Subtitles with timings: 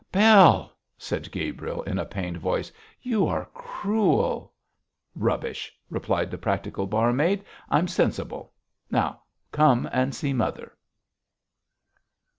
[0.11, 2.71] 'Bell,' said Gabriel, in a pained voice,
[3.03, 4.51] 'you are cruel!'
[5.13, 8.51] 'Rubbish!' replied the practical barmaid, 'I'm sensible.
[8.89, 10.75] Now, come and see mother.'